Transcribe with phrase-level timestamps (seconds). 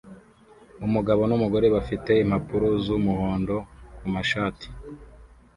[0.85, 3.55] Umugabo numugore bafite impapuro zumuhondo
[3.97, 4.67] kumashati